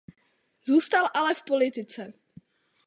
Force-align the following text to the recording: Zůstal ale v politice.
Zůstal 0.67 1.09
ale 1.13 1.33
v 1.35 1.43
politice. 1.43 2.13